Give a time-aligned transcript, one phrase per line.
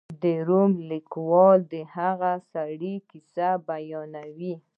[0.21, 4.53] د روم لیکوال د هغه سړي کیسه بیانوي.